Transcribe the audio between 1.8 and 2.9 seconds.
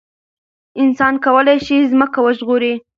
ځمکه وژغوري.